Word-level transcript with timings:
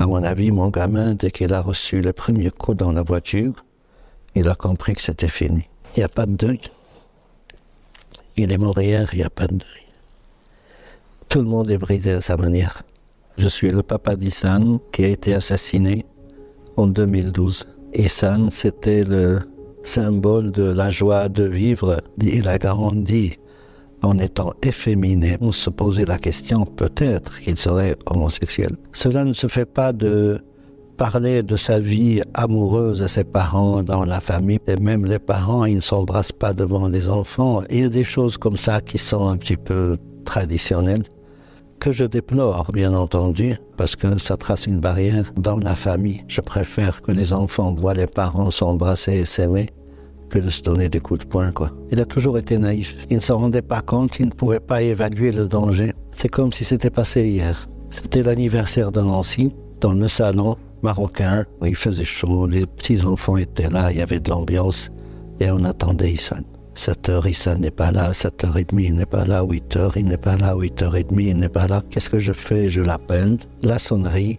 À 0.00 0.06
mon 0.06 0.22
avis, 0.22 0.50
mon 0.50 0.70
gamin, 0.70 1.14
dès 1.14 1.30
qu'il 1.30 1.52
a 1.52 1.60
reçu 1.60 2.00
le 2.00 2.14
premier 2.14 2.50
coup 2.50 2.72
dans 2.72 2.90
la 2.90 3.02
voiture, 3.02 3.52
il 4.34 4.48
a 4.48 4.54
compris 4.54 4.94
que 4.94 5.02
c'était 5.02 5.28
fini. 5.28 5.68
Il 5.94 6.00
n'y 6.00 6.04
a 6.04 6.08
pas 6.08 6.24
de 6.24 6.32
deuil. 6.32 6.60
Il 8.38 8.50
est 8.50 8.56
mort 8.56 8.80
hier, 8.80 9.10
il 9.12 9.18
n'y 9.18 9.24
a 9.24 9.28
pas 9.28 9.46
de 9.46 9.56
deuil. 9.56 9.86
Tout 11.28 11.40
le 11.40 11.44
monde 11.44 11.70
est 11.70 11.76
brisé 11.76 12.12
à 12.12 12.22
sa 12.22 12.38
manière. 12.38 12.82
Je 13.36 13.46
suis 13.46 13.70
le 13.70 13.82
papa 13.82 14.16
d'Issan 14.16 14.78
qui 14.90 15.04
a 15.04 15.08
été 15.08 15.34
assassiné 15.34 16.06
en 16.78 16.86
2012. 16.86 17.66
Issan, 17.92 18.50
c'était 18.50 19.04
le 19.04 19.40
symbole 19.82 20.50
de 20.50 20.62
la 20.62 20.88
joie 20.88 21.28
de 21.28 21.44
vivre. 21.44 22.00
Il 22.22 22.48
a 22.48 22.56
grandi 22.56 23.36
en 24.02 24.18
étant 24.18 24.52
efféminé. 24.62 25.36
On 25.40 25.52
se 25.52 25.70
posait 25.70 26.04
la 26.04 26.18
question 26.18 26.64
peut-être 26.64 27.40
qu'il 27.40 27.56
serait 27.56 27.96
homosexuel. 28.06 28.76
Cela 28.92 29.24
ne 29.24 29.32
se 29.32 29.46
fait 29.46 29.66
pas 29.66 29.92
de 29.92 30.40
parler 30.96 31.42
de 31.42 31.56
sa 31.56 31.78
vie 31.78 32.20
amoureuse 32.34 33.00
à 33.00 33.08
ses 33.08 33.24
parents 33.24 33.82
dans 33.82 34.04
la 34.04 34.20
famille. 34.20 34.58
Et 34.66 34.76
même 34.76 35.06
les 35.06 35.18
parents, 35.18 35.64
ils 35.64 35.76
ne 35.76 35.80
s'embrassent 35.80 36.32
pas 36.32 36.52
devant 36.52 36.88
les 36.88 37.08
enfants. 37.08 37.62
Il 37.70 37.80
y 37.80 37.84
a 37.84 37.88
des 37.88 38.04
choses 38.04 38.36
comme 38.36 38.58
ça 38.58 38.82
qui 38.82 38.98
sont 38.98 39.26
un 39.26 39.38
petit 39.38 39.56
peu 39.56 39.96
traditionnelles 40.26 41.04
que 41.78 41.92
je 41.92 42.04
déplore, 42.04 42.70
bien 42.74 42.92
entendu, 42.92 43.56
parce 43.78 43.96
que 43.96 44.18
ça 44.18 44.36
trace 44.36 44.66
une 44.66 44.78
barrière 44.78 45.32
dans 45.36 45.56
la 45.56 45.74
famille. 45.74 46.22
Je 46.28 46.42
préfère 46.42 47.00
que 47.00 47.10
les 47.10 47.32
enfants 47.32 47.74
voient 47.74 47.94
les 47.94 48.06
parents 48.06 48.50
s'embrasser 48.50 49.14
et 49.14 49.24
s'aimer 49.24 49.70
que 50.30 50.38
de 50.38 50.48
se 50.48 50.62
donner 50.62 50.88
des 50.88 51.00
coups 51.00 51.20
de 51.20 51.26
poing, 51.26 51.52
quoi. 51.52 51.70
Il 51.90 52.00
a 52.00 52.06
toujours 52.06 52.38
été 52.38 52.56
naïf. 52.56 52.96
Il 53.10 53.16
ne 53.16 53.20
se 53.20 53.32
rendait 53.32 53.60
pas 53.60 53.82
compte, 53.82 54.18
il 54.18 54.26
ne 54.26 54.30
pouvait 54.30 54.60
pas 54.60 54.80
évaluer 54.80 55.32
le 55.32 55.46
danger. 55.46 55.92
C'est 56.12 56.28
comme 56.28 56.52
si 56.52 56.64
c'était 56.64 56.88
passé 56.88 57.28
hier. 57.28 57.68
C'était 57.90 58.22
l'anniversaire 58.22 58.92
de 58.92 59.00
Nancy, 59.00 59.52
dans 59.80 59.92
le 59.92 60.08
salon 60.08 60.56
marocain, 60.82 61.44
il 61.62 61.76
faisait 61.76 62.04
chaud, 62.04 62.46
les 62.46 62.66
petits-enfants 62.66 63.36
étaient 63.36 63.68
là, 63.68 63.90
il 63.92 63.98
y 63.98 64.02
avait 64.02 64.20
de 64.20 64.30
l'ambiance, 64.30 64.90
et 65.40 65.50
on 65.50 65.64
attendait 65.64 66.12
Issan. 66.12 66.44
7 66.74 67.08
heures, 67.08 67.26
Issan 67.26 67.58
n'est 67.58 67.70
pas 67.70 67.90
là, 67.90 68.12
7h30, 68.12 68.80
il 68.80 68.94
n'est 68.94 69.06
pas 69.06 69.24
là, 69.24 69.42
8 69.42 69.76
heures, 69.76 69.96
il 69.96 70.06
n'est 70.06 70.16
pas 70.16 70.36
là, 70.36 70.54
8h30, 70.54 71.20
il 71.20 71.36
n'est 71.36 71.48
pas 71.48 71.66
là. 71.66 71.82
Qu'est-ce 71.90 72.08
que 72.08 72.18
je 72.18 72.32
fais? 72.32 72.70
Je 72.70 72.80
l'appelle, 72.80 73.38
la 73.62 73.78
sonnerie, 73.78 74.38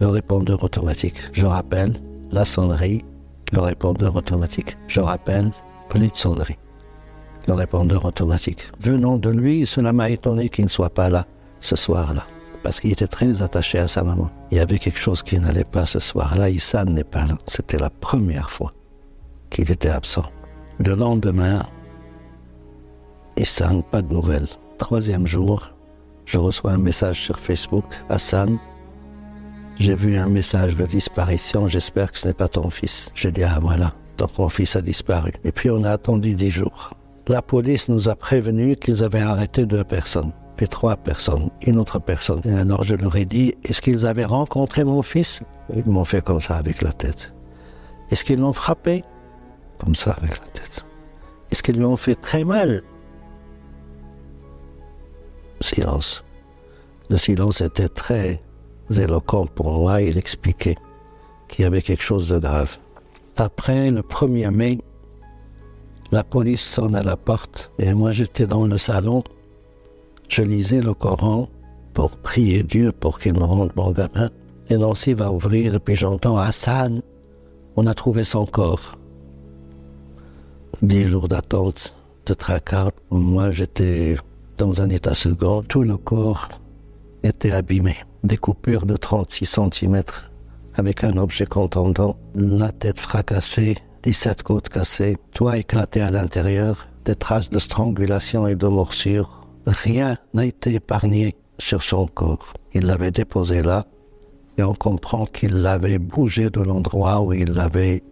le 0.00 0.08
répondeur 0.08 0.62
automatique. 0.62 1.16
Je 1.32 1.46
rappelle, 1.46 1.94
la 2.30 2.44
sonnerie, 2.44 3.04
le 3.56 3.62
répondeur 3.62 4.14
automatique. 4.14 4.76
Je 4.86 5.00
rappelle, 5.00 5.50
plus 5.88 6.08
de 6.08 6.16
sonnerie. 6.16 6.58
Le 7.48 7.54
répondeur 7.54 8.04
automatique. 8.04 8.70
Venant 8.80 9.16
de 9.16 9.30
lui, 9.30 9.66
cela 9.66 9.92
m'a 9.92 10.10
étonné 10.10 10.48
qu'il 10.48 10.64
ne 10.64 10.70
soit 10.70 10.90
pas 10.90 11.08
là 11.08 11.26
ce 11.60 11.74
soir-là. 11.74 12.26
Parce 12.62 12.80
qu'il 12.80 12.92
était 12.92 13.06
très 13.06 13.42
attaché 13.42 13.78
à 13.78 13.88
sa 13.88 14.02
maman. 14.02 14.30
Il 14.50 14.58
y 14.58 14.60
avait 14.60 14.78
quelque 14.78 14.98
chose 14.98 15.22
qui 15.22 15.38
n'allait 15.38 15.64
pas 15.64 15.86
ce 15.86 16.00
soir-là. 16.00 16.50
Issan 16.50 16.86
n'est 16.86 17.04
pas 17.04 17.24
là. 17.24 17.38
C'était 17.46 17.78
la 17.78 17.90
première 17.90 18.50
fois 18.50 18.72
qu'il 19.50 19.70
était 19.70 19.88
absent. 19.88 20.24
Le 20.78 20.94
lendemain, 20.94 21.62
Hassan, 23.40 23.82
pas 23.82 24.02
de 24.02 24.12
nouvelles. 24.12 24.48
Troisième 24.78 25.26
jour, 25.26 25.70
je 26.24 26.38
reçois 26.38 26.72
un 26.72 26.78
message 26.78 27.22
sur 27.22 27.38
Facebook. 27.38 27.84
Hassan, 28.10 28.58
j'ai 29.78 29.94
vu 29.94 30.16
un 30.16 30.26
message 30.26 30.74
de 30.74 30.86
disparition, 30.86 31.68
j'espère 31.68 32.10
que 32.10 32.18
ce 32.18 32.28
n'est 32.28 32.34
pas 32.34 32.48
ton 32.48 32.70
fils. 32.70 33.10
J'ai 33.14 33.30
dit, 33.30 33.44
ah 33.44 33.58
voilà, 33.60 33.94
donc 34.16 34.38
mon 34.38 34.48
fils 34.48 34.74
a 34.76 34.82
disparu. 34.82 35.32
Et 35.44 35.52
puis 35.52 35.70
on 35.70 35.84
a 35.84 35.90
attendu 35.90 36.34
dix 36.34 36.50
jours. 36.50 36.90
La 37.28 37.42
police 37.42 37.88
nous 37.88 38.08
a 38.08 38.14
prévenu 38.14 38.76
qu'ils 38.76 39.04
avaient 39.04 39.20
arrêté 39.20 39.66
deux 39.66 39.84
personnes, 39.84 40.32
puis 40.56 40.68
trois 40.68 40.96
personnes, 40.96 41.50
une 41.62 41.78
autre 41.78 41.98
personne. 41.98 42.40
Et 42.44 42.54
alors 42.54 42.84
je 42.84 42.94
leur 42.94 43.16
ai 43.16 43.26
dit, 43.26 43.54
est-ce 43.64 43.82
qu'ils 43.82 44.06
avaient 44.06 44.24
rencontré 44.24 44.84
mon 44.84 45.02
fils? 45.02 45.42
Ils 45.74 45.84
m'ont 45.86 46.04
fait 46.04 46.24
comme 46.24 46.40
ça 46.40 46.56
avec 46.56 46.82
la 46.82 46.92
tête. 46.92 47.34
Est-ce 48.10 48.24
qu'ils 48.24 48.40
l'ont 48.40 48.52
frappé? 48.52 49.04
Comme 49.78 49.94
ça 49.94 50.12
avec 50.12 50.30
la 50.30 50.46
tête. 50.46 50.86
Est-ce 51.50 51.62
qu'ils 51.62 51.76
lui 51.76 51.84
ont 51.84 51.96
fait 51.96 52.14
très 52.14 52.44
mal? 52.44 52.82
Silence. 55.60 56.24
Le 57.10 57.18
silence 57.18 57.60
était 57.60 57.88
très 57.88 58.40
éloquent 58.90 59.46
pour 59.46 59.70
moi. 59.70 60.02
Il 60.02 60.18
expliquait 60.18 60.76
qu'il 61.48 61.62
y 61.62 61.66
avait 61.66 61.82
quelque 61.82 62.02
chose 62.02 62.28
de 62.28 62.38
grave. 62.38 62.78
Après 63.36 63.90
le 63.90 64.02
1er 64.02 64.50
mai, 64.50 64.78
la 66.12 66.24
police 66.24 66.62
sonne 66.62 66.94
à 66.94 67.02
la 67.02 67.16
porte 67.16 67.70
et 67.78 67.92
moi 67.92 68.12
j'étais 68.12 68.46
dans 68.46 68.66
le 68.66 68.78
salon. 68.78 69.24
Je 70.28 70.42
lisais 70.42 70.80
le 70.80 70.94
Coran 70.94 71.48
pour 71.94 72.16
prier 72.16 72.62
Dieu 72.62 72.92
pour 72.92 73.18
qu'il 73.18 73.34
me 73.34 73.44
rende 73.44 73.72
mon 73.76 73.90
gamin. 73.90 74.30
Et 74.68 74.76
Nancy 74.76 75.14
va 75.14 75.30
ouvrir 75.30 75.74
et 75.74 75.78
puis 75.78 75.94
j'entends 75.94 76.38
Hassan, 76.38 77.02
on 77.76 77.86
a 77.86 77.94
trouvé 77.94 78.24
son 78.24 78.46
corps 78.46 78.96
dix 80.82 81.04
jours 81.04 81.28
d'attente, 81.28 81.94
de 82.26 82.34
tracas. 82.34 82.90
Moi, 83.10 83.50
j'étais 83.50 84.16
dans 84.58 84.80
un 84.80 84.90
état 84.90 85.14
second. 85.14 85.62
Tout 85.62 85.82
le 85.82 85.96
corps 85.96 86.48
était 87.22 87.52
abîmé. 87.52 87.96
Des 88.26 88.38
coupures 88.38 88.86
de 88.86 88.96
36 88.96 89.60
cm 89.72 90.02
avec 90.74 91.04
un 91.04 91.16
objet 91.16 91.46
contendant, 91.46 92.16
la 92.34 92.72
tête 92.72 92.98
fracassée, 92.98 93.76
17 94.02 94.42
côtes 94.42 94.68
cassées, 94.68 95.14
toit 95.32 95.58
éclaté 95.58 96.00
à 96.00 96.10
l'intérieur, 96.10 96.88
des 97.04 97.14
traces 97.14 97.50
de 97.50 97.60
strangulation 97.60 98.48
et 98.48 98.56
de 98.56 98.66
morsure. 98.66 99.42
Rien 99.64 100.16
n'a 100.34 100.44
été 100.44 100.74
épargné 100.74 101.36
sur 101.60 101.84
son 101.84 102.08
corps. 102.08 102.52
Il 102.74 102.86
l'avait 102.86 103.12
déposé 103.12 103.62
là 103.62 103.84
et 104.58 104.64
on 104.64 104.74
comprend 104.74 105.26
qu'il 105.26 105.62
l'avait 105.62 106.00
bougé 106.00 106.50
de 106.50 106.62
l'endroit 106.62 107.20
où 107.20 107.32
il 107.32 107.52
l'avait 107.52 108.02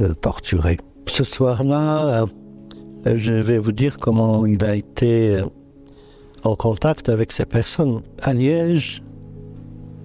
euh, 0.00 0.14
torturé. 0.14 0.78
Ce 1.06 1.22
soir-là, 1.22 2.26
euh, 3.06 3.16
je 3.16 3.34
vais 3.34 3.58
vous 3.58 3.72
dire 3.72 3.98
comment 3.98 4.46
il 4.46 4.64
a 4.64 4.74
été 4.74 5.36
euh, 5.36 5.44
en 6.42 6.56
contact 6.56 7.08
avec 7.08 7.30
ces 7.30 7.46
personnes. 7.46 8.02
À 8.20 8.34
Liège, 8.34 9.00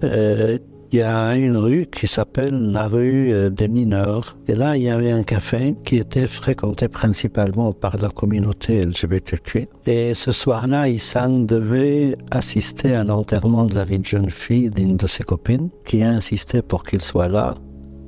euh, 0.04 0.58
il 0.92 1.00
y 1.00 1.02
a 1.02 1.36
une 1.36 1.56
rue 1.56 1.86
qui 1.86 2.06
s'appelle 2.06 2.70
la 2.70 2.86
rue 2.86 3.50
des 3.50 3.66
mineurs. 3.66 4.38
Et 4.46 4.54
là, 4.54 4.76
il 4.76 4.84
y 4.84 4.88
avait 4.88 5.10
un 5.10 5.24
café 5.24 5.74
qui 5.84 5.96
était 5.96 6.28
fréquenté 6.28 6.86
principalement 6.88 7.72
par 7.72 7.96
la 7.96 8.08
communauté 8.08 8.84
LGBTQ. 8.84 9.68
Et 9.86 10.14
ce 10.14 10.30
soir-là, 10.30 10.88
Issan 10.88 11.44
devait 11.44 12.16
assister 12.30 12.94
à 12.94 13.02
l'enterrement 13.02 13.64
de 13.64 13.74
la 13.74 13.84
vie 13.84 13.98
de 13.98 14.06
jeune 14.06 14.30
fille 14.30 14.70
d'une 14.70 14.96
de 14.96 15.08
ses 15.08 15.24
copines, 15.24 15.70
qui 15.84 16.04
a 16.04 16.08
insisté 16.10 16.62
pour 16.62 16.84
qu'il 16.84 17.02
soit 17.02 17.28
là, 17.28 17.56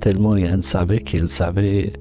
tellement 0.00 0.37
il 0.37 0.62
savait 0.62 1.00
qu'il 1.00 1.28
savait 1.28 1.93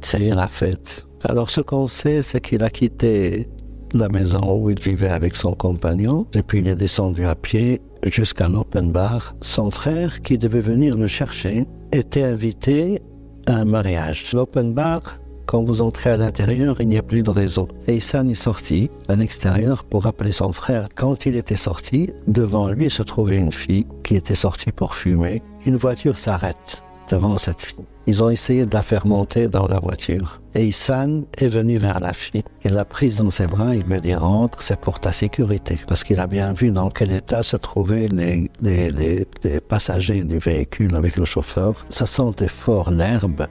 créer 0.00 0.30
la 0.30 0.48
fête. 0.48 1.06
Alors 1.24 1.50
ce 1.50 1.60
qu'on 1.60 1.86
sait, 1.86 2.22
c'est 2.22 2.40
qu'il 2.40 2.62
a 2.62 2.70
quitté 2.70 3.48
la 3.94 4.08
maison 4.08 4.60
où 4.60 4.70
il 4.70 4.80
vivait 4.80 5.08
avec 5.08 5.36
son 5.36 5.54
compagnon, 5.54 6.26
et 6.34 6.42
puis 6.42 6.58
il 6.58 6.68
est 6.68 6.74
descendu 6.74 7.24
à 7.26 7.34
pied 7.34 7.80
jusqu'à 8.04 8.48
l'open 8.48 8.90
bar. 8.92 9.34
Son 9.40 9.70
frère, 9.70 10.22
qui 10.22 10.38
devait 10.38 10.60
venir 10.60 10.96
le 10.96 11.06
chercher, 11.06 11.66
était 11.92 12.22
invité 12.22 13.00
à 13.46 13.56
un 13.56 13.64
mariage. 13.64 14.32
L'open 14.32 14.72
bar, 14.72 15.18
quand 15.46 15.62
vous 15.62 15.82
entrez 15.82 16.10
à 16.10 16.16
l'intérieur, 16.16 16.80
il 16.80 16.88
n'y 16.88 16.98
a 16.98 17.02
plus 17.02 17.22
de 17.22 17.30
réseau. 17.30 17.68
Et 17.86 17.96
Issan 17.96 18.28
est 18.28 18.34
sorti 18.34 18.90
à 19.08 19.16
l'extérieur 19.16 19.84
pour 19.84 20.06
appeler 20.06 20.32
son 20.32 20.52
frère. 20.52 20.88
Quand 20.94 21.26
il 21.26 21.36
était 21.36 21.56
sorti, 21.56 22.10
devant 22.26 22.68
lui 22.68 22.90
se 22.90 23.02
trouvait 23.02 23.38
une 23.38 23.52
fille 23.52 23.86
qui 24.02 24.16
était 24.16 24.34
sortie 24.34 24.72
pour 24.72 24.94
fumer. 24.94 25.42
Une 25.66 25.76
voiture 25.76 26.18
s'arrête 26.18 26.83
devant 27.08 27.38
cette 27.38 27.60
fille. 27.60 27.84
Ils 28.06 28.22
ont 28.22 28.28
essayé 28.28 28.66
de 28.66 28.74
la 28.74 28.82
faire 28.82 29.06
monter 29.06 29.48
dans 29.48 29.66
la 29.66 29.78
voiture. 29.78 30.40
Et 30.54 30.66
Issan 30.66 31.24
est 31.38 31.48
venu 31.48 31.78
vers 31.78 32.00
la 32.00 32.12
fille. 32.12 32.42
Il 32.64 32.72
l'a 32.72 32.84
prise 32.84 33.16
dans 33.16 33.30
ses 33.30 33.46
bras. 33.46 33.74
Il 33.74 33.86
me 33.86 33.98
dit 33.98 34.14
rentre, 34.14 34.62
c'est 34.62 34.78
pour 34.78 35.00
ta 35.00 35.10
sécurité. 35.10 35.78
Parce 35.86 36.04
qu'il 36.04 36.20
a 36.20 36.26
bien 36.26 36.52
vu 36.52 36.70
dans 36.70 36.90
quel 36.90 37.12
état 37.12 37.42
se 37.42 37.56
trouvaient 37.56 38.08
les, 38.08 38.50
les, 38.60 38.90
les, 38.90 39.60
passagers 39.60 40.22
du 40.22 40.38
véhicule 40.38 40.94
avec 40.94 41.16
le 41.16 41.24
chauffeur. 41.24 41.86
Ça 41.88 42.06
sentait 42.06 42.48
fort 42.48 42.90
l'herbe. 42.90 43.46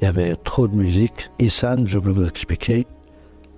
Il 0.00 0.04
y 0.04 0.08
avait 0.08 0.36
trop 0.36 0.68
de 0.68 0.76
musique. 0.76 1.30
Issan, 1.38 1.86
je 1.86 1.98
vais 1.98 2.12
vous 2.12 2.28
expliquer, 2.28 2.86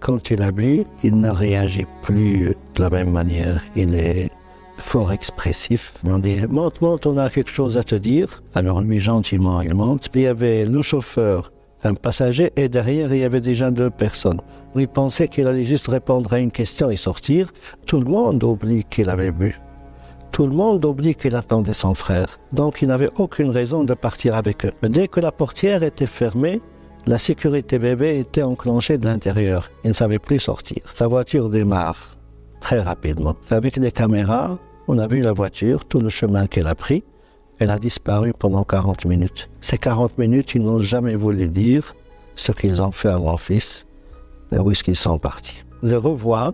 quand 0.00 0.30
il 0.30 0.42
a 0.42 0.52
bu, 0.52 0.84
il 1.02 1.18
ne 1.18 1.30
réagit 1.30 1.86
plus 2.02 2.54
de 2.74 2.80
la 2.80 2.90
même 2.90 3.10
manière. 3.10 3.60
Il 3.74 3.94
est 3.94 4.30
fort 4.78 5.12
expressif. 5.12 5.94
On 6.04 6.18
dit 6.18 6.40
monte, 6.48 6.80
monte, 6.80 7.06
on 7.06 7.16
a 7.18 7.30
quelque 7.30 7.50
chose 7.50 7.76
à 7.76 7.84
te 7.84 7.94
dire. 7.94 8.42
Alors 8.54 8.80
lui 8.80 9.00
gentiment 9.00 9.60
il 9.60 9.74
monte. 9.74 10.08
Il 10.14 10.22
y 10.22 10.26
avait 10.26 10.64
le 10.64 10.82
chauffeur, 10.82 11.52
un 11.84 11.94
passager 11.94 12.52
et 12.56 12.68
derrière 12.68 13.12
il 13.12 13.20
y 13.20 13.24
avait 13.24 13.40
déjà 13.40 13.70
deux 13.70 13.90
personnes. 13.90 14.40
Il 14.74 14.88
pensait 14.88 15.28
qu'il 15.28 15.46
allait 15.46 15.64
juste 15.64 15.88
répondre 15.88 16.32
à 16.32 16.38
une 16.38 16.50
question 16.50 16.90
et 16.90 16.96
sortir? 16.96 17.52
Tout 17.86 18.00
le 18.00 18.10
monde 18.10 18.42
oublie 18.44 18.84
qu'il 18.84 19.08
avait 19.08 19.32
bu. 19.32 19.58
Tout 20.32 20.46
le 20.46 20.54
monde 20.54 20.84
oublie 20.84 21.14
qu'il 21.14 21.34
attendait 21.34 21.72
son 21.72 21.94
frère. 21.94 22.38
Donc 22.52 22.82
il 22.82 22.88
n'avait 22.88 23.10
aucune 23.16 23.50
raison 23.50 23.84
de 23.84 23.94
partir 23.94 24.34
avec 24.34 24.66
eux. 24.66 24.72
Mais 24.82 24.90
dès 24.90 25.08
que 25.08 25.20
la 25.20 25.32
portière 25.32 25.82
était 25.82 26.06
fermée, 26.06 26.60
la 27.06 27.18
sécurité 27.18 27.78
bébé 27.78 28.18
était 28.18 28.42
enclenchée 28.42 28.98
de 28.98 29.06
l'intérieur. 29.06 29.70
Il 29.84 29.88
ne 29.88 29.94
savait 29.94 30.18
plus 30.18 30.40
sortir. 30.40 30.82
Sa 30.94 31.06
voiture 31.06 31.48
démarre 31.48 32.16
très 32.60 32.80
rapidement. 32.80 33.36
Avec 33.50 33.78
des 33.78 33.92
caméras, 33.92 34.58
on 34.88 34.98
a 34.98 35.06
vu 35.06 35.20
la 35.20 35.32
voiture, 35.32 35.84
tout 35.84 36.00
le 36.00 36.08
chemin 36.08 36.46
qu'elle 36.46 36.66
a 36.66 36.74
pris, 36.74 37.04
Elle 37.58 37.70
a 37.70 37.78
disparu 37.78 38.34
pendant 38.38 38.64
40 38.64 39.06
minutes. 39.06 39.48
Ces 39.62 39.78
40 39.78 40.18
minutes, 40.18 40.54
ils 40.54 40.62
n'ont 40.62 40.78
jamais 40.78 41.14
voulu 41.14 41.48
dire 41.48 41.94
ce 42.34 42.52
qu'ils 42.52 42.82
ont 42.82 42.92
fait 42.92 43.08
à 43.08 43.18
mon 43.18 43.38
fils 43.38 43.86
et 44.52 44.58
où 44.58 44.70
est-ce 44.70 44.84
qu'ils 44.84 44.94
sont 44.94 45.18
partis. 45.18 45.64
Le 45.82 45.96
revois 45.96 46.52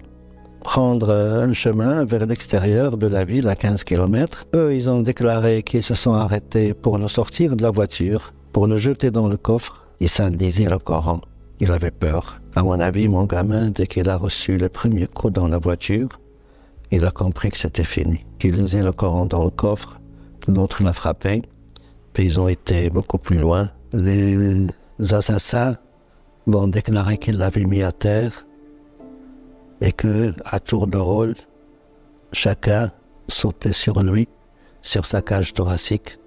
prendre 0.63 1.11
un 1.11 1.53
chemin 1.53 2.05
vers 2.05 2.25
l'extérieur 2.25 2.97
de 2.97 3.09
la 3.09 3.25
ville 3.25 3.49
à 3.49 3.57
15 3.57 3.83
km. 3.83 4.45
Eux, 4.55 4.75
ils 4.75 4.89
ont 4.89 5.01
déclaré 5.01 5.65
qu'ils 5.65 5.83
se 5.83 5.97
sont 5.97 6.15
arrêtés 6.15 6.73
pour 6.73 6.99
le 6.99 7.09
sortir 7.09 7.57
de 7.57 7.63
la 7.65 7.71
voiture, 7.71 8.33
pour 8.53 8.69
le 8.69 8.79
jeter 8.79 9.11
dans 9.11 9.27
le 9.27 9.37
coffre. 9.37 9.89
Ils 10.01 10.09
lisaient 10.39 10.71
le 10.71 10.79
Coran. 10.79 11.21
Il 11.59 11.73
avait 11.73 11.91
peur. 11.91 12.41
À 12.55 12.63
mon 12.63 12.79
avis, 12.79 13.09
mon 13.09 13.25
gamin, 13.25 13.71
dès 13.71 13.87
qu'il 13.87 14.09
a 14.09 14.17
reçu 14.17 14.57
le 14.57 14.69
premier 14.69 15.07
coup 15.07 15.31
dans 15.31 15.49
la 15.49 15.59
voiture, 15.59 16.09
il 16.93 17.07
a 17.07 17.11
compris 17.11 17.51
que 17.51 17.59
c'était 17.59 17.85
fini. 17.85 18.25
Qu'il 18.39 18.55
lisait 18.55 18.83
le 18.83 18.93
Coran 18.93 19.25
dans 19.25 19.45
le 19.45 19.51
coffre, 19.51 19.99
l'autre 20.47 20.83
l'a 20.83 20.93
frappé, 20.93 21.43
puis 22.13 22.27
ils 22.27 22.39
ont 22.39 22.49
été 22.49 22.91
beaucoup 22.91 23.19
plus 23.19 23.39
loin. 23.39 23.71
Les 23.95 24.67
assassins 25.11 25.77
vont 26.47 26.69
déclarer 26.69 27.17
qu'ils 27.17 27.39
l'avaient 27.39 27.65
mis 27.65 27.83
à 27.83 27.93
terre 27.93 28.47
et 29.81 29.93
que, 29.93 30.35
à 30.45 30.61
tour 30.61 30.87
de 30.87 30.99
rôle, 30.99 31.35
chacun 32.33 32.93
sautait 33.27 33.73
sur 33.73 34.03
lui, 34.03 34.29
sur 34.83 35.07
sa 35.07 35.23
cage 35.23 35.55
thoracique, 35.55 36.19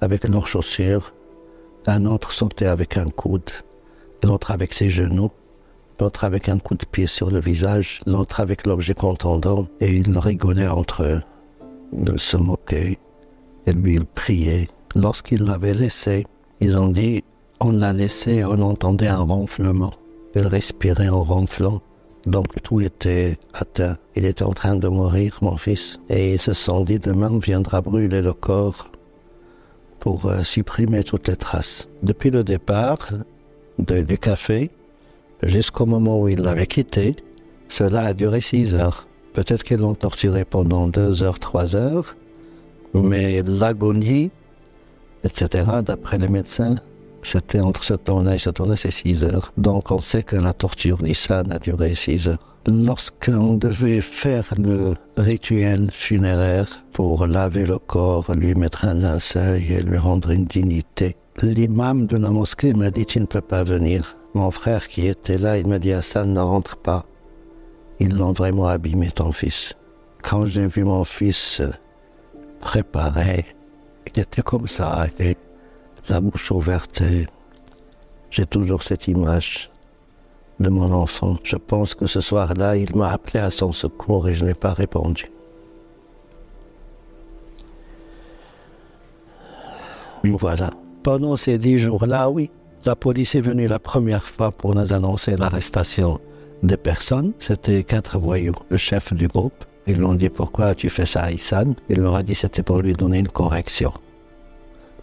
avec 0.00 0.24
leurs 0.24 0.48
chaussures. 0.48 1.14
Un 1.86 2.06
autre 2.06 2.32
sautait 2.32 2.66
avec 2.66 2.96
un 2.96 3.08
coude, 3.08 3.50
l'autre 4.24 4.50
avec 4.50 4.74
ses 4.74 4.90
genoux, 4.90 5.30
l'autre 6.00 6.24
avec 6.24 6.48
un 6.48 6.58
coup 6.58 6.74
de 6.74 6.84
pied 6.84 7.06
sur 7.06 7.30
le 7.30 7.40
visage, 7.40 8.00
l'autre 8.06 8.40
avec 8.40 8.66
l'objet 8.66 8.94
contendant, 8.94 9.66
et 9.80 9.94
ils 9.94 10.18
rigolaient 10.18 10.68
entre 10.68 11.02
eux. 11.02 11.22
Ils 11.92 12.18
se 12.18 12.36
moquaient, 12.36 12.98
et 13.66 13.72
lui 13.72 13.94
il 13.94 14.04
priait. 14.04 14.68
Lorsqu'il 14.94 15.42
l'avait 15.44 15.74
laissé, 15.74 16.26
ils 16.60 16.78
ont 16.78 16.88
dit, 16.88 17.22
on 17.60 17.72
l'a 17.72 17.92
laissé, 17.92 18.44
on 18.44 18.60
entendait 18.62 19.08
un 19.08 19.18
ronflement. 19.18 19.92
Il 20.34 20.46
respirait 20.46 21.08
en 21.08 21.22
ronflant. 21.22 21.80
Donc 22.26 22.62
tout 22.62 22.80
était 22.80 23.38
atteint. 23.54 23.96
Il 24.16 24.24
était 24.24 24.44
en 24.44 24.52
train 24.52 24.76
de 24.76 24.88
mourir, 24.88 25.38
mon 25.42 25.56
fils. 25.56 25.98
Et 26.08 26.34
ils 26.34 26.38
se 26.38 26.52
sont 26.52 26.82
dit, 26.82 26.98
demain 26.98 27.30
on 27.32 27.38
viendra 27.38 27.80
brûler 27.80 28.22
le 28.22 28.32
corps 28.32 28.90
pour 30.00 30.26
euh, 30.26 30.42
supprimer 30.42 31.02
toutes 31.02 31.28
les 31.28 31.36
traces. 31.36 31.88
Depuis 32.02 32.30
le 32.30 32.44
départ 32.44 33.08
du 33.78 34.18
café 34.18 34.70
jusqu'au 35.42 35.86
moment 35.86 36.20
où 36.20 36.28
il 36.28 36.40
l'avait 36.40 36.66
quitté, 36.66 37.16
cela 37.68 38.02
a 38.02 38.14
duré 38.14 38.40
six 38.40 38.74
heures. 38.74 39.06
Peut-être 39.32 39.62
qu'ils 39.62 39.78
l'ont 39.78 39.94
torturé 39.94 40.44
pendant 40.44 40.88
deux 40.88 41.22
heures, 41.22 41.38
trois 41.38 41.76
heures, 41.76 42.16
mais 42.94 43.42
l'agonie, 43.42 44.30
etc., 45.24 45.64
d'après 45.84 46.18
les 46.18 46.28
médecins, 46.28 46.74
c'était 47.22 47.60
entre 47.60 47.84
ce 47.84 47.94
temps-là 47.94 48.36
et 48.36 48.38
ce 48.38 48.50
temps-là, 48.50 48.76
c'est 48.76 48.90
6 48.90 49.24
heures. 49.24 49.52
Donc 49.56 49.90
on 49.90 50.00
sait 50.00 50.22
que 50.22 50.36
la 50.36 50.52
torture 50.52 50.98
d'Issan 50.98 51.50
a 51.50 51.58
duré 51.58 51.94
6 51.94 52.28
heures. 52.28 52.56
Lorsqu'on 52.66 53.54
devait 53.54 54.00
faire 54.00 54.54
le 54.58 54.94
rituel 55.16 55.90
funéraire 55.92 56.84
pour 56.92 57.26
laver 57.26 57.66
le 57.66 57.78
corps, 57.78 58.32
lui 58.34 58.54
mettre 58.54 58.84
un 58.84 58.94
linceul 58.94 59.62
et 59.62 59.82
lui 59.82 59.98
rendre 59.98 60.30
une 60.30 60.44
dignité, 60.44 61.16
l'imam 61.42 62.06
de 62.06 62.16
la 62.16 62.30
mosquée 62.30 62.74
m'a 62.74 62.90
dit 62.90 63.06
tu 63.06 63.20
ne 63.20 63.26
peux 63.26 63.40
pas 63.40 63.62
venir. 63.62 64.17
Mon 64.34 64.50
frère 64.50 64.88
qui 64.88 65.06
était 65.06 65.38
là, 65.38 65.58
il 65.58 65.66
m'a 65.66 65.78
dit 65.78 65.92
Hassan 65.92 66.32
ne 66.32 66.40
rentre 66.40 66.76
pas. 66.76 67.04
Ils 68.00 68.14
l'ont 68.16 68.32
vraiment 68.32 68.66
abîmé 68.66 69.10
ton 69.10 69.32
fils. 69.32 69.74
Quand 70.22 70.44
j'ai 70.44 70.66
vu 70.66 70.84
mon 70.84 71.04
fils 71.04 71.62
préparé, 72.60 73.46
il 74.06 74.20
était 74.20 74.42
comme 74.42 74.68
ça. 74.68 75.06
Et 75.18 75.36
la 76.08 76.20
bouche 76.20 76.50
ouverte. 76.50 77.02
J'ai 78.30 78.46
toujours 78.46 78.82
cette 78.82 79.08
image 79.08 79.70
de 80.60 80.68
mon 80.68 80.92
enfant. 80.92 81.36
Je 81.42 81.56
pense 81.56 81.94
que 81.94 82.06
ce 82.06 82.20
soir-là, 82.20 82.76
il 82.76 82.94
m'a 82.96 83.12
appelé 83.12 83.40
à 83.40 83.50
son 83.50 83.72
secours 83.72 84.28
et 84.28 84.34
je 84.34 84.44
n'ai 84.44 84.54
pas 84.54 84.72
répondu. 84.72 85.30
Voilà. 90.24 90.70
Pendant 91.02 91.36
ces 91.36 91.58
dix 91.58 91.78
jours-là, 91.78 92.28
oui, 92.28 92.50
la 92.84 92.96
police 92.96 93.34
est 93.34 93.40
venue 93.40 93.66
la 93.66 93.78
première 93.78 94.24
fois 94.24 94.50
pour 94.50 94.74
nous 94.74 94.92
annoncer 94.92 95.36
l'arrestation 95.36 96.20
des 96.62 96.76
personnes. 96.76 97.32
C'était 97.38 97.84
quatre 97.84 98.18
voyous, 98.18 98.54
le 98.70 98.76
chef 98.76 99.12
du 99.12 99.28
groupe. 99.28 99.64
Ils 99.86 99.96
lui 99.96 100.04
ont 100.04 100.14
dit 100.14 100.28
pourquoi 100.28 100.74
tu 100.74 100.90
fais 100.90 101.06
ça 101.06 101.22
à 101.22 101.30
Issan. 101.30 101.74
Il 101.88 102.00
leur 102.00 102.14
a 102.14 102.22
dit 102.22 102.34
c'était 102.34 102.62
pour 102.62 102.80
lui 102.80 102.92
donner 102.92 103.18
une 103.18 103.28
correction 103.28 103.92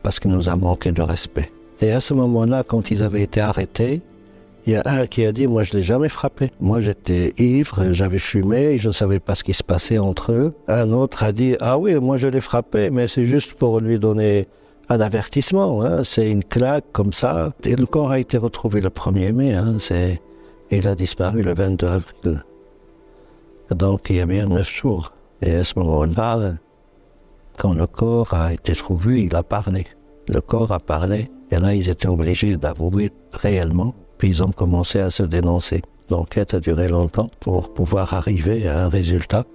parce 0.04 0.20
qu'il 0.20 0.30
nous 0.30 0.50
a 0.50 0.56
manqué 0.56 0.92
de 0.92 1.02
respect. 1.02 1.52
Et 1.82 1.92
à 1.92 2.00
ce 2.00 2.14
moment-là, 2.14 2.64
quand 2.64 2.92
ils 2.92 3.02
avaient 3.02 3.24
été 3.24 3.42
arrêtés, 3.42 4.02
il 4.68 4.74
y 4.74 4.76
a 4.76 4.84
un 4.86 5.08
qui 5.08 5.26
a 5.26 5.32
dit, 5.32 5.48
moi 5.48 5.64
je 5.64 5.74
l'ai 5.74 5.82
jamais 5.82 6.10
frappé. 6.10 6.52
Moi 6.60 6.80
j'étais 6.80 7.34
ivre, 7.38 7.92
j'avais 7.92 8.20
fumé, 8.20 8.78
je 8.78 8.88
ne 8.90 8.94
savais 8.94 9.20
pas 9.20 9.34
ce 9.34 9.44
qui 9.44 9.54
se 9.54 9.64
passait 9.64 9.98
entre 9.98 10.32
eux. 10.32 10.54
Un 10.68 10.92
autre 10.92 11.24
a 11.24 11.32
dit, 11.32 11.56
ah 11.60 11.78
oui, 11.80 11.96
moi 11.96 12.18
je 12.18 12.28
l'ai 12.28 12.42
frappé, 12.42 12.92
mais 12.92 13.08
c'est 13.08 13.26
juste 13.26 13.54
pour 13.54 13.80
lui 13.80 13.98
donner 13.98 14.48
un 14.90 15.00
avertissement. 15.00 15.82
Hein. 15.84 16.04
C'est 16.04 16.30
une 16.30 16.44
claque 16.44 16.86
comme 16.92 17.14
ça. 17.14 17.52
Et 17.64 17.76
le 17.76 17.86
corps 17.86 18.12
a 18.12 18.20
été 18.20 18.38
retrouvé 18.38 18.82
le 18.82 18.90
1er 18.90 19.32
mai. 19.32 19.54
Hein. 19.54 19.76
C'est... 19.80 20.22
Il 20.72 20.88
a 20.88 20.96
disparu 20.96 21.42
le 21.42 21.54
22 21.54 21.88
avril. 21.88 22.44
Donc 23.72 24.08
il 24.10 24.18
y 24.18 24.22
a 24.22 24.26
bien 24.26 24.48
neuf 24.48 24.72
jours. 24.72 25.14
Et 25.42 25.56
à 25.56 25.64
ce 25.64 25.78
moment-là, 25.80 26.56
quand 27.58 27.74
le 27.74 27.88
corps 27.88 28.34
a 28.34 28.54
été 28.54 28.74
trouvé, 28.74 29.24
il 29.24 29.36
a 29.36 29.44
parlé. 29.44 29.86
Le 30.28 30.42
corps 30.42 30.72
a 30.72 30.80
parlé, 30.80 31.30
et 31.52 31.58
là, 31.58 31.74
ils 31.76 31.90
étaient 31.90 32.08
obligés 32.08 32.58
d'avouer 32.58 33.12
réellement, 33.32 33.94
puis 34.18 34.30
ils 34.30 34.44
ont 34.44 34.52
commencé 34.52 35.00
à 35.00 35.12
se 35.12 35.24
dénoncer. 35.24 35.82
L'enquête 36.10 36.54
a 36.54 36.60
duré 36.60 36.88
longtemps 36.88 37.30
pour 37.40 37.74
pouvoir 37.74 38.14
arriver 38.14 38.68
à 38.68 38.86
un 38.86 38.90
résultat, 38.90 39.46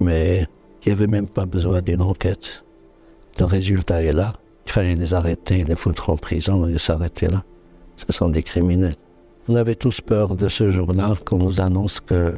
mais 0.00 0.46
il 0.84 0.88
n'y 0.88 0.92
avait 0.92 1.06
même 1.06 1.28
pas 1.28 1.46
besoin 1.46 1.82
d'une 1.82 2.02
enquête. 2.02 2.64
Le 3.38 3.44
résultat 3.44 4.02
est 4.02 4.12
là. 4.12 4.32
Il 4.68 4.72
fallait 4.72 4.96
les 4.96 5.14
arrêter, 5.14 5.64
les 5.64 5.74
foutre 5.74 6.10
en 6.10 6.18
prison 6.18 6.68
et 6.68 6.76
s'arrêter 6.76 7.26
là. 7.26 7.42
Ce 7.96 8.12
sont 8.12 8.28
des 8.28 8.42
criminels. 8.42 8.96
On 9.48 9.54
avait 9.54 9.74
tous 9.74 10.02
peur 10.02 10.34
de 10.34 10.46
ce 10.50 10.70
jour-là 10.70 11.14
qu'on 11.24 11.38
nous 11.38 11.58
annonce 11.62 12.00
que 12.00 12.34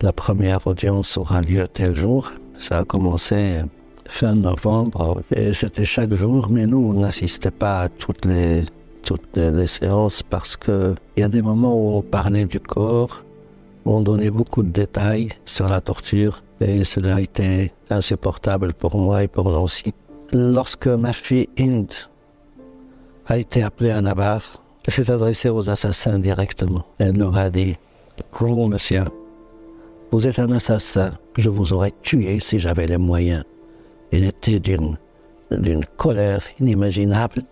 la 0.00 0.12
première 0.12 0.66
audience 0.66 1.16
aura 1.16 1.40
lieu 1.40 1.68
tel 1.68 1.94
jour. 1.94 2.32
Ça 2.58 2.78
a 2.78 2.84
commencé 2.84 3.60
fin 4.08 4.34
novembre. 4.34 5.22
Et 5.36 5.54
c'était 5.54 5.84
chaque 5.84 6.12
jour, 6.12 6.48
mais 6.50 6.66
nous, 6.66 6.78
on 6.78 6.94
n'assistait 6.94 7.52
pas 7.52 7.82
à 7.82 7.88
toutes 7.88 8.24
les, 8.24 8.64
toutes 9.04 9.36
les 9.36 9.68
séances 9.68 10.24
parce 10.24 10.56
qu'il 10.56 10.96
y 11.16 11.22
a 11.22 11.28
des 11.28 11.42
moments 11.42 11.76
où 11.76 11.96
on 11.98 12.02
parlait 12.02 12.44
du 12.44 12.58
corps, 12.58 13.22
où 13.84 13.92
on 13.92 14.00
donnait 14.00 14.30
beaucoup 14.30 14.64
de 14.64 14.70
détails 14.70 15.28
sur 15.44 15.68
la 15.68 15.80
torture 15.80 16.42
et 16.60 16.82
cela 16.82 17.16
a 17.16 17.20
été 17.20 17.72
insupportable 17.88 18.74
pour 18.74 18.96
moi 18.96 19.22
et 19.22 19.28
pour 19.28 19.46
aussi. 19.46 19.94
Lorsque 20.32 20.86
ma 20.86 21.12
fille 21.12 21.48
Inde 21.58 21.92
a 23.26 23.36
été 23.38 23.62
appelée 23.62 23.90
à 23.90 24.00
elle 24.84 24.92
s'est 24.92 25.10
adressée 25.10 25.48
aux 25.48 25.70
assassins 25.70 26.18
directement. 26.18 26.84
Elle 26.98 27.18
leur 27.18 27.36
a 27.36 27.50
dit, 27.50 27.76
Gros 28.32 28.66
monsieur, 28.66 29.04
vous 30.10 30.26
êtes 30.26 30.38
un 30.38 30.50
assassin, 30.52 31.12
je 31.36 31.48
vous 31.48 31.72
aurais 31.72 31.92
tué 32.02 32.40
si 32.40 32.58
j'avais 32.58 32.86
les 32.86 32.98
moyens. 32.98 33.44
Il 34.10 34.24
était 34.24 34.58
d'une, 34.58 34.98
d'une 35.50 35.84
colère 35.96 36.42
inimaginable 36.58 37.42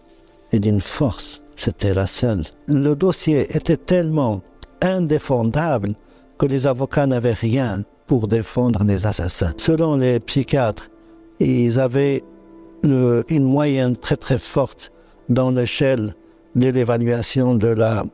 et 0.53 0.59
d'une 0.59 0.81
force. 0.81 1.43
C'était 1.57 1.95
la 1.95 2.07
seule. 2.07 2.43
Le 2.67 2.95
dossier 2.95 3.55
était 3.55 3.77
tellement 3.77 4.41
indéfendable 4.81 5.93
que 6.39 6.47
les 6.47 6.67
avocats 6.67 7.07
n'avaient 7.07 7.33
rien 7.33 7.85
pour 8.07 8.27
défendre 8.27 8.83
les 8.85 9.07
assassins. 9.07 9.53
Selon 9.59 9.97
les 9.97 10.19
psychiatres, 10.21 10.89
ils 11.39 11.79
avaient 11.79 12.25
une 12.83 13.45
moyenne 13.45 13.97
très 13.97 14.17
très 14.17 14.39
forte 14.39 14.93
dans 15.29 15.51
l'échelle 15.51 16.15
de 16.55 16.69
l'évaluation 16.69 17.55
de 17.55 17.69
la 17.69 18.05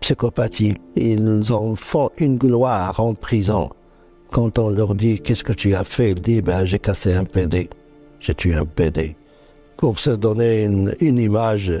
psychopathie. 0.00 0.74
Ils 0.96 1.52
ont 1.52 1.76
fait 1.76 2.08
une 2.18 2.36
gloire 2.36 2.98
en 3.00 3.14
prison 3.14 3.70
quand 4.32 4.58
on 4.58 4.70
leur 4.70 4.94
dit 4.94 5.20
qu'est-ce 5.20 5.44
que 5.44 5.52
tu 5.52 5.74
as 5.74 5.84
fait, 5.84 6.10
ils 6.10 6.20
disent 6.20 6.42
ben, 6.42 6.64
j'ai 6.64 6.78
cassé 6.78 7.12
un 7.12 7.24
PD, 7.24 7.68
j'ai 8.18 8.34
tué 8.34 8.54
un 8.54 8.64
PD. 8.64 9.14
Pour 9.76 9.98
se 9.98 10.10
donner 10.10 10.62
une, 10.62 11.18
image 11.18 11.72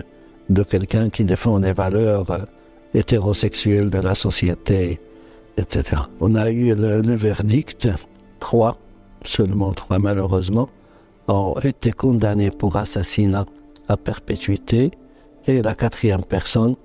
de 0.50 0.62
quelqu'un 0.62 1.08
qui 1.08 1.24
défend 1.24 1.58
les 1.58 1.72
valeurs 1.72 2.46
hétérosexuelles 2.94 3.90
de 3.90 3.98
la 3.98 4.14
société, 4.14 5.00
etc. 5.56 6.02
On 6.20 6.34
a 6.34 6.50
eu 6.50 6.74
le, 6.74 7.00
le 7.00 7.14
verdict, 7.14 7.88
trois, 8.38 8.76
seulement 9.24 9.72
trois 9.72 9.98
malheureusement, 9.98 10.68
ont 11.28 11.54
été 11.62 11.92
condamnés 11.92 12.50
pour 12.50 12.76
assassinat 12.76 13.46
à 13.88 13.96
perpétuité 13.96 14.90
et 15.46 15.62
la 15.62 15.74
quatrième 15.74 16.24
personne, 16.24 16.76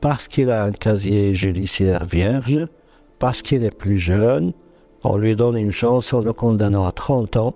parce 0.00 0.28
qu'il 0.28 0.50
a 0.50 0.64
un 0.64 0.72
casier 0.72 1.34
judiciaire 1.34 2.04
vierge, 2.04 2.66
parce 3.18 3.42
qu'il 3.42 3.64
est 3.64 3.76
plus 3.76 3.98
jeune, 3.98 4.52
on 5.02 5.16
lui 5.16 5.36
donne 5.36 5.56
une 5.56 5.72
chance 5.72 6.12
en 6.12 6.20
le 6.20 6.32
condamnant 6.32 6.86
à 6.86 6.92
30 6.92 7.36
ans, 7.36 7.54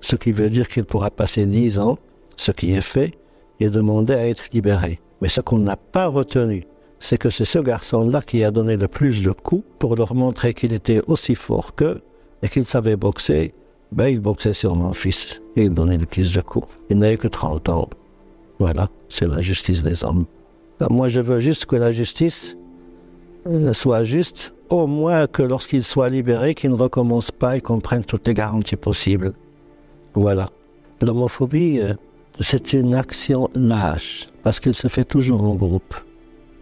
ce 0.00 0.16
qui 0.16 0.32
veut 0.32 0.50
dire 0.50 0.68
qu'il 0.68 0.84
pourra 0.84 1.10
passer 1.10 1.46
10 1.46 1.78
ans 1.78 1.98
ce 2.36 2.52
qui 2.52 2.72
est 2.72 2.80
fait, 2.80 3.18
et 3.60 3.68
demander 3.68 4.14
à 4.14 4.26
être 4.26 4.48
libéré. 4.52 4.98
Mais 5.20 5.28
ce 5.28 5.42
qu'on 5.42 5.58
n'a 5.58 5.76
pas 5.76 6.06
retenu, 6.06 6.66
c'est 6.98 7.18
que 7.18 7.28
c'est 7.28 7.44
ce 7.44 7.58
garçon-là 7.58 8.22
qui 8.22 8.42
a 8.44 8.50
donné 8.50 8.78
le 8.78 8.88
plus 8.88 9.22
de 9.22 9.30
coups 9.30 9.64
pour 9.78 9.94
leur 9.94 10.14
montrer 10.14 10.54
qu'il 10.54 10.72
était 10.72 11.02
aussi 11.06 11.34
fort 11.34 11.74
qu'eux 11.74 12.00
et 12.42 12.48
qu'il 12.48 12.64
savait 12.64 12.96
boxer. 12.96 13.52
Ben, 13.92 14.06
il 14.06 14.20
boxait 14.20 14.52
sur 14.52 14.76
mon 14.76 14.92
fils 14.92 15.40
et 15.56 15.64
il 15.64 15.74
donnait 15.74 15.98
le 15.98 16.06
plus 16.06 16.32
de 16.32 16.40
coups. 16.40 16.68
Il 16.90 16.98
n'avait 16.98 17.16
que 17.16 17.28
30 17.28 17.68
ans. 17.70 17.88
Voilà, 18.58 18.88
c'est 19.08 19.26
la 19.26 19.40
justice 19.40 19.82
des 19.82 20.04
hommes. 20.04 20.26
Ben, 20.78 20.86
moi, 20.90 21.08
je 21.08 21.20
veux 21.20 21.40
juste 21.40 21.66
que 21.66 21.76
la 21.76 21.90
justice 21.90 22.56
euh, 23.46 23.72
soit 23.72 24.04
juste, 24.04 24.54
au 24.68 24.86
moins 24.86 25.26
que 25.26 25.42
lorsqu'il 25.42 25.82
soit 25.82 26.08
libéré, 26.08 26.54
qu'il 26.54 26.70
ne 26.70 26.76
recommence 26.76 27.30
pas 27.30 27.56
et 27.56 27.60
qu'on 27.60 27.80
prenne 27.80 28.04
toutes 28.04 28.28
les 28.28 28.34
garanties 28.34 28.76
possibles. 28.76 29.32
Voilà. 30.14 30.48
L'homophobie, 31.02 31.80
euh, 31.80 31.94
c'est 32.38 32.72
une 32.72 32.94
action 32.94 33.48
lâche, 33.54 34.28
parce 34.42 34.60
qu'elle 34.60 34.74
se 34.74 34.88
fait 34.88 35.04
toujours 35.04 35.42
en 35.42 35.54
groupe, 35.54 35.94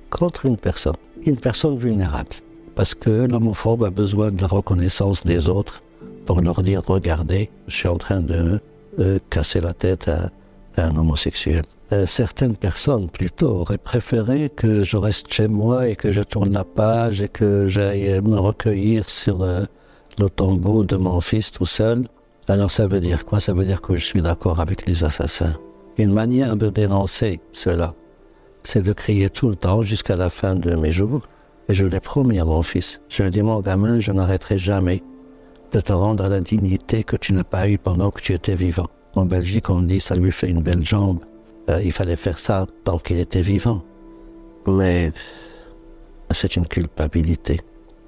contre 0.09 0.47
une 0.47 0.57
personne, 0.57 0.97
une 1.27 1.37
personne 1.37 1.77
vulnérable. 1.77 2.31
Parce 2.75 2.95
que 2.95 3.27
l'homophobe 3.29 3.85
a 3.85 3.91
besoin 3.91 4.31
de 4.31 4.41
la 4.41 4.47
reconnaissance 4.47 5.25
des 5.25 5.49
autres 5.49 5.83
pour 6.29 6.43
leur 6.43 6.63
dire, 6.63 6.83
regardez, 6.87 7.49
je 7.69 7.75
suis 7.75 7.89
en 7.89 7.97
train 7.97 8.21
de 8.21 8.61
euh, 8.99 9.19
casser 9.31 9.63
la 9.63 9.73
tête 9.73 10.09
à, 10.09 10.31
un 10.77 10.95
homosexuel. 10.95 11.63
Euh, 11.91 12.05
certaines 12.05 12.55
personnes, 12.55 13.09
plutôt, 13.09 13.49
auraient 13.49 13.79
préféré 13.79 14.51
que 14.55 14.83
je 14.83 14.99
reste 14.99 15.33
chez 15.33 15.49
moi 15.49 15.89
et 15.89 15.97
que 15.97 16.13
je 16.13 16.21
tourne 16.21 16.53
la 16.53 16.65
page 16.65 17.23
et 17.23 17.31
que 17.31 17.67
j'aille 17.67 18.21
me 18.21 18.39
recueillir 18.39 19.09
sur 19.09 19.43
euh, 19.43 19.63
le 20.19 20.29
tombeau 20.29 20.85
de 20.85 20.97
mon 20.97 21.19
fils 21.23 21.51
tout 21.51 21.65
seul. 21.65 22.07
Alors 22.47 22.73
ça 22.73 22.87
veut 22.87 23.01
dire 23.01 23.25
quoi? 23.25 23.41
Ça 23.41 23.55
veut 23.55 23.65
dire 23.65 23.81
que 23.81 23.97
je 23.97 24.05
suis 24.05 24.21
d'accord 24.21 24.61
avec 24.61 24.87
les 24.87 25.05
assassins. 25.05 25.57
Une 25.97 26.13
manière 26.13 26.57
de 26.57 26.69
dénoncer 26.69 27.41
cela, 27.53 27.95
c'est 28.65 28.83
de 28.83 28.93
crier 28.93 29.31
tout 29.31 29.49
le 29.49 29.57
temps 29.57 29.81
jusqu'à 29.81 30.15
la 30.15 30.29
fin 30.29 30.57
de 30.57 30.77
mes 30.77 30.93
jours. 30.93 31.23
Et 31.71 31.75
je 31.75 31.87
l'ai 31.87 32.01
promis 32.01 32.39
à 32.39 32.45
mon 32.45 32.63
fils. 32.63 33.01
Je 33.09 33.23
lui 33.23 33.29
ai 33.29 33.31
dit, 33.31 33.43
mon 33.43 33.61
gamin, 33.61 33.99
je 33.99 34.13
n'arrêterai 34.13 34.59
jamais 34.59 35.03
de 35.73 35.81
te 35.81 35.93
rendre 35.93 36.25
à 36.25 36.29
la 36.29 36.41
dignité 36.41 37.05
que 37.05 37.17
tu 37.17 37.33
n'as 37.33 37.45
pas 37.45 37.69
eue 37.69 37.79
pendant 37.79 38.11
que 38.11 38.21
tu 38.21 38.33
étais 38.33 38.55
vivant. 38.55 38.87
En 39.15 39.25
Belgique, 39.25 39.71
on 39.71 39.83
dit, 39.83 40.01
ça 40.01 40.15
lui 40.15 40.33
fait 40.33 40.49
une 40.49 40.63
belle 40.63 40.85
jambe. 40.85 41.21
Euh, 41.71 41.83
il 41.83 41.93
fallait 41.93 42.17
faire 42.17 42.39
ça 42.39 42.67
tant 42.85 42.99
qu'il 42.99 43.19
était 43.19 43.43
vivant. 43.43 43.83
Mais 44.67 45.13
c'est 46.31 46.57
une 46.57 46.67
culpabilité 46.67 47.61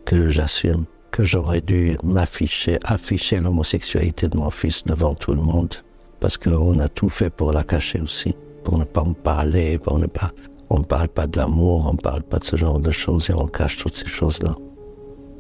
que 0.05 0.31
j'assume, 0.31 0.85
que 1.11 1.25
j'aurais 1.25 1.61
dû 1.61 1.97
m'afficher, 2.03 2.79
afficher 2.85 3.41
l'homosexualité 3.41 4.29
de 4.29 4.37
mon 4.37 4.51
fils 4.51 4.85
devant 4.85 5.15
tout 5.15 5.33
le 5.33 5.43
monde, 5.43 5.75
parce 6.21 6.37
qu'on 6.37 6.79
a 6.79 6.89
tout 6.89 7.09
fait 7.09 7.31
pour 7.31 7.53
la 7.53 7.65
cacher 7.65 8.01
aussi, 8.01 8.35
pour 8.65 8.79
ne 8.79 8.85
pas 8.85 9.03
en 9.03 9.13
parler, 9.13 9.79
pour 9.79 9.99
ne 9.99 10.07
pas... 10.07 10.33
On 10.73 10.79
ne 10.79 10.85
parle 10.85 11.09
pas 11.09 11.27
de 11.27 11.37
l'amour, 11.37 11.87
on 11.89 11.95
ne 11.95 11.99
parle 11.99 12.23
pas 12.23 12.39
de 12.39 12.45
ce 12.45 12.55
genre 12.55 12.79
de 12.79 12.93
choses 12.93 13.29
et 13.29 13.35
on 13.35 13.49
cache 13.49 13.77
toutes 13.77 13.97
ces 13.97 14.07
choses-là. 14.07 14.55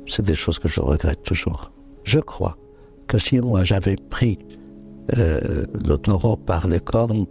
C'est 0.06 0.24
des 0.24 0.34
choses 0.34 0.58
que 0.58 0.68
je 0.68 0.80
regrette 0.80 1.22
toujours. 1.22 1.70
Je 2.04 2.18
crois 2.18 2.56
que 3.06 3.18
si 3.18 3.40
moi 3.40 3.64
j'avais 3.64 3.96
pris 3.96 4.38
euh, 5.16 5.64
le 5.72 5.96
taureau 5.96 6.36
par 6.36 6.68
les 6.68 6.80
cornes, 6.80 7.26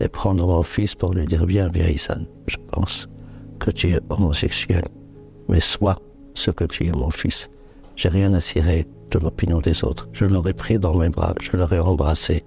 et 0.00 0.08
prendre 0.08 0.46
mon 0.46 0.62
fils 0.62 0.94
pour 0.94 1.14
lui 1.14 1.26
dire 1.26 1.44
Viens, 1.44 1.68
viens, 1.68 1.92
je 2.46 2.56
pense 2.70 3.08
que 3.58 3.70
tu 3.70 3.90
es 3.90 4.00
homosexuel, 4.10 4.84
mais 5.48 5.60
sois 5.60 5.98
ce 6.34 6.50
que 6.50 6.64
tu 6.64 6.86
es, 6.86 6.92
mon 6.92 7.10
fils. 7.10 7.50
J'ai 7.96 8.08
rien 8.08 8.32
à 8.34 8.40
cirer 8.40 8.86
de 9.10 9.18
l'opinion 9.18 9.60
des 9.60 9.82
autres. 9.82 10.08
Je 10.12 10.24
l'aurais 10.24 10.52
pris 10.52 10.78
dans 10.78 10.96
mes 10.96 11.08
bras, 11.08 11.34
je 11.40 11.56
l'aurais 11.56 11.80
embrassé. 11.80 12.44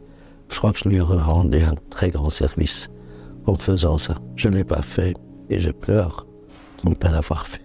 Je 0.50 0.58
crois 0.58 0.72
que 0.72 0.80
je 0.80 0.90
lui 0.90 1.00
aurais 1.00 1.22
rendu 1.22 1.62
un 1.62 1.76
très 1.90 2.10
grand 2.10 2.30
service 2.30 2.90
en 3.46 3.56
faisant 3.56 3.98
ça. 3.98 4.16
Je 4.36 4.48
ne 4.48 4.58
l'ai 4.58 4.64
pas 4.64 4.82
fait 4.82 5.14
et 5.50 5.60
je 5.60 5.72
pleure 5.72 6.26
de 6.84 6.90
ne 6.90 6.96
pas 6.96 7.10
l'avoir 7.10 7.48
fait. 7.48 7.62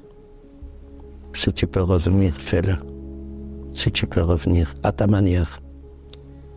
Si 1.33 1.53
tu 1.53 1.67
peux 1.67 1.83
revenir, 1.83 2.33
fais-le. 2.33 2.77
Si 3.77 3.93
tu 3.93 4.07
peux 4.07 4.23
revenir 4.23 4.73
à 4.83 4.91
ta 4.91 5.07
manière, 5.07 5.61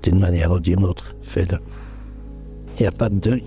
d'une 0.04 0.20
manière 0.20 0.54
ou 0.54 0.60
d'une 0.62 0.86
autre, 0.86 1.18
fais-le. 1.22 1.60
Il 2.78 2.84
n'y 2.84 2.88
a 2.88 2.94
pas 2.94 3.10
de 3.10 3.16
deuil. 3.16 3.44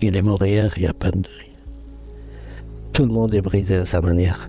Il 0.00 0.16
est 0.16 0.22
mort 0.22 0.42
hier, 0.42 0.72
il 0.78 0.84
n'y 0.84 0.88
a 0.88 0.94
pas 0.94 1.10
de 1.10 1.18
deuil. 1.18 1.50
Tout 2.94 3.04
le 3.04 3.12
monde 3.12 3.34
est 3.34 3.42
brisé 3.42 3.74
à 3.74 3.84
sa 3.84 4.00
manière. 4.00 4.48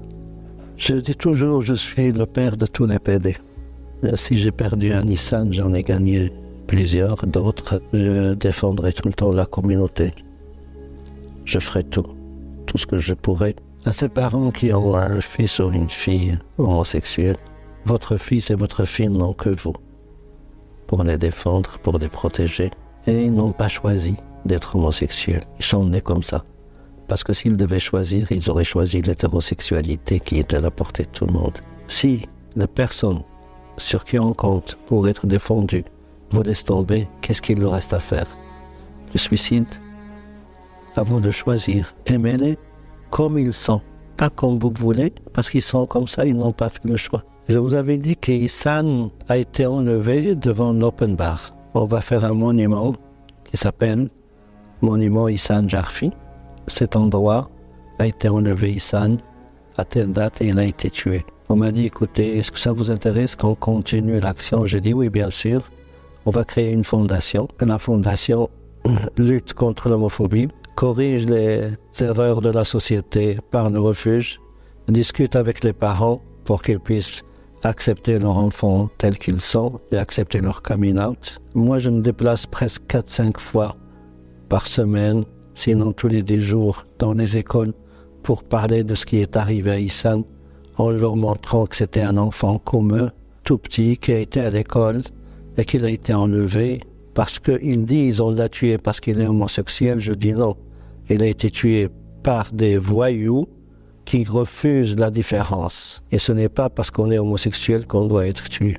Je 0.77 0.95
dis 0.95 1.13
toujours, 1.13 1.61
je 1.61 1.73
suis 1.73 2.13
le 2.13 2.25
père 2.25 2.55
de 2.55 2.65
tous 2.65 2.85
les 2.85 2.99
PD. 2.99 3.35
Si 4.15 4.37
j'ai 4.37 4.51
perdu 4.51 4.93
un 4.93 5.03
Nissan, 5.03 5.51
j'en 5.51 5.73
ai 5.73 5.83
gagné 5.83 6.31
plusieurs, 6.67 7.27
d'autres. 7.27 7.81
Je 7.91 8.33
défendrai 8.33 8.93
tout 8.93 9.09
le 9.09 9.13
temps 9.13 9.33
la 9.33 9.45
communauté. 9.45 10.13
Je 11.43 11.59
ferai 11.59 11.83
tout, 11.83 12.05
tout 12.65 12.77
ce 12.77 12.87
que 12.87 12.97
je 12.97 13.13
pourrai. 13.13 13.57
À 13.83 13.91
ces 13.91 14.09
parents 14.09 14.51
qui 14.51 14.71
ont 14.71 14.95
un 14.95 15.21
fils 15.21 15.57
ou 15.57 15.71
une 15.71 15.89
fille 15.89 16.37
homosexuelle, 16.59 17.37
votre 17.85 18.15
fils 18.15 18.51
et 18.51 18.55
votre 18.55 18.85
fille 18.85 19.09
n'ont 19.09 19.33
que 19.33 19.49
vous 19.49 19.73
pour 20.85 21.03
les 21.03 21.17
défendre, 21.17 21.79
pour 21.79 21.97
les 21.97 22.07
protéger 22.07 22.69
et 23.07 23.23
ils 23.23 23.33
n'ont 23.33 23.53
pas 23.53 23.69
choisi 23.69 24.17
d'être 24.45 24.75
homosexuels. 24.75 25.41
Ils 25.57 25.65
sont 25.65 25.85
nés 25.85 26.01
comme 26.01 26.21
ça. 26.21 26.43
Parce 27.07 27.23
que 27.23 27.33
s'ils 27.33 27.57
devaient 27.57 27.79
choisir, 27.79 28.31
ils 28.31 28.51
auraient 28.51 28.63
choisi 28.63 29.01
l'hétérosexualité 29.01 30.19
qui 30.19 30.37
était 30.37 30.57
à 30.57 30.61
la 30.61 30.69
portée 30.69 31.05
de 31.05 31.09
tout 31.09 31.25
le 31.25 31.33
monde. 31.33 31.57
Si 31.87 32.27
la 32.55 32.67
personne 32.67 33.23
sur 33.77 34.03
qui 34.03 34.19
on 34.19 34.33
compte 34.33 34.77
pour 34.85 35.07
être 35.07 35.25
défendue 35.25 35.85
vous 36.29 36.43
laisse 36.43 36.63
tomber, 36.63 37.07
qu'est-ce 37.21 37.41
qu'il 37.41 37.59
leur 37.59 37.71
reste 37.71 37.93
à 37.93 37.99
faire? 37.99 38.27
Le 39.11 39.17
suicide? 39.17 39.67
À 40.95 41.01
vous 41.01 41.19
de 41.19 41.31
choisir. 41.31 41.95
Aimez-les 42.05 42.59
comme 43.11 43.37
ils 43.37 43.53
sont, 43.53 43.81
pas 44.17 44.31
comme 44.31 44.57
vous 44.57 44.73
voulez, 44.75 45.13
parce 45.33 45.51
qu'ils 45.51 45.61
sont 45.61 45.85
comme 45.85 46.07
ça, 46.07 46.25
ils 46.25 46.35
n'ont 46.35 46.53
pas 46.53 46.69
fait 46.69 46.85
le 46.85 46.97
choix. 46.97 47.23
Je 47.47 47.59
vous 47.59 47.75
avais 47.75 47.97
dit 47.97 48.15
qu'Issan 48.15 49.11
a 49.29 49.37
été 49.37 49.67
enlevé 49.67 50.35
devant 50.35 50.73
l'open 50.73 51.15
bar 51.15 51.53
on 51.73 51.85
va 51.85 52.01
faire 52.01 52.25
un 52.25 52.33
monument 52.33 52.93
qui 53.43 53.57
s'appelle 53.57 54.09
Monument 54.81 55.27
Issan 55.27 55.69
Jarfi. 55.69 56.11
Cet 56.67 56.95
endroit 56.95 57.49
a 57.99 58.07
été 58.07 58.27
enlevé 58.27 58.71
Issan 58.71 59.17
à 59.77 59.85
telle 59.85 60.11
date 60.11 60.41
et 60.41 60.47
il 60.47 60.59
a 60.59 60.65
été 60.65 60.89
tué. 60.89 61.25
On 61.49 61.55
m'a 61.55 61.71
dit, 61.71 61.85
écoutez, 61.85 62.37
est-ce 62.37 62.51
que 62.51 62.59
ça 62.59 62.71
vous 62.71 62.91
intéresse 62.91 63.35
qu'on 63.35 63.55
continue 63.55 64.19
l'action? 64.19 64.65
J'ai 64.65 64.81
dit 64.81 64.93
oui, 64.93 65.09
bien 65.09 65.29
sûr. 65.29 65.69
On 66.25 66.31
va 66.31 66.43
créer 66.43 66.71
une 66.71 66.83
fondation. 66.83 67.47
La 67.59 67.77
fondation 67.77 68.49
lutte 69.17 69.53
contre 69.53 69.89
l'homophobie, 69.89 70.49
corrige 70.81 71.27
les 71.27 71.77
erreurs 71.99 72.41
de 72.41 72.49
la 72.49 72.65
société 72.65 73.37
par 73.51 73.69
le 73.69 73.79
refuge, 73.79 74.41
discute 74.87 75.35
avec 75.35 75.63
les 75.63 75.73
parents 75.73 76.23
pour 76.43 76.63
qu'ils 76.63 76.79
puissent 76.79 77.21
accepter 77.61 78.17
leurs 78.17 78.39
enfants 78.39 78.89
tels 78.97 79.19
qu'ils 79.19 79.41
sont 79.41 79.79
et 79.91 79.97
accepter 79.97 80.39
leur 80.39 80.63
coming 80.63 80.97
out. 80.97 81.37
Moi, 81.53 81.77
je 81.77 81.91
me 81.91 82.01
déplace 82.01 82.47
presque 82.47 82.81
4-5 82.87 83.37
fois 83.37 83.75
par 84.49 84.65
semaine, 84.65 85.23
sinon 85.53 85.93
tous 85.93 86.07
les 86.07 86.23
10 86.23 86.41
jours, 86.41 86.87
dans 86.97 87.13
les 87.13 87.37
écoles 87.37 87.73
pour 88.23 88.43
parler 88.43 88.83
de 88.83 88.95
ce 88.95 89.05
qui 89.05 89.17
est 89.17 89.37
arrivé 89.37 89.69
à 89.69 89.79
Issan, 89.79 90.23
en 90.77 90.89
leur 90.89 91.15
montrant 91.15 91.67
que 91.67 91.75
c'était 91.75 92.01
un 92.01 92.17
enfant 92.17 92.57
commun, 92.57 93.11
tout 93.43 93.59
petit, 93.59 93.97
qui 93.97 94.13
a 94.13 94.17
été 94.17 94.41
à 94.41 94.49
l'école 94.49 95.03
et 95.57 95.63
qu'il 95.63 95.85
a 95.85 95.91
été 95.91 96.15
enlevé 96.15 96.79
parce 97.13 97.37
qu'ils 97.37 97.85
disent 97.85 98.19
on 98.19 98.31
l'a 98.31 98.49
tué 98.49 98.79
parce 98.79 98.99
qu'il 98.99 99.21
est 99.21 99.27
homosexuel. 99.27 99.99
Je 99.99 100.13
dis 100.13 100.33
non. 100.33 100.55
Il 101.13 101.21
a 101.23 101.27
été 101.27 101.51
tué 101.51 101.89
par 102.23 102.53
des 102.53 102.77
voyous 102.77 103.49
qui 104.05 104.23
refusent 104.23 104.95
la 104.97 105.11
différence. 105.11 106.01
Et 106.11 106.19
ce 106.19 106.31
n'est 106.31 106.49
pas 106.49 106.69
parce 106.69 106.89
qu'on 106.89 107.11
est 107.11 107.19
homosexuel 107.19 107.85
qu'on 107.85 108.07
doit 108.07 108.27
être 108.27 108.47
tué. 108.47 108.77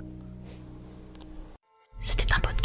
C'était 2.01 2.33
un. 2.33 2.62